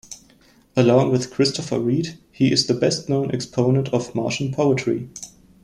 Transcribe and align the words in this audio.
Along 0.75 1.11
with 1.11 1.31
Christopher 1.31 1.79
Reid, 1.79 2.17
he 2.31 2.51
is 2.51 2.65
the 2.65 2.73
best-known 2.73 3.29
exponent 3.29 3.89
of 3.89 4.15
Martian 4.15 4.51
poetry. 4.51 5.07